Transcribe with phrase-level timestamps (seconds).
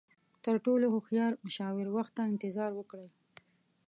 [0.43, 3.07] تر ټولو هوښیار مشاور، وخت ته انتظار وکړئ.